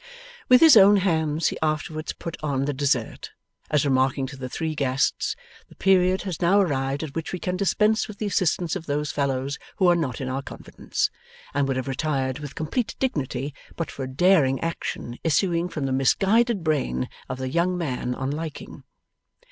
[0.49, 3.33] With his own hands he afterwards put on the dessert,
[3.69, 5.35] as remarking to the three guests,
[5.69, 9.11] 'The period has now arrived at which we can dispense with the assistance of those
[9.11, 11.11] fellows who are not in our confidence,'
[11.53, 15.91] and would have retired with complete dignity but for a daring action issuing from the
[15.91, 18.81] misguided brain of the young man on liking.